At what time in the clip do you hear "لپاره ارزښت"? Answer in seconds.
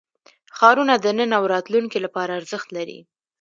2.05-2.67